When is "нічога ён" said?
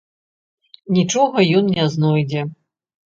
0.95-1.69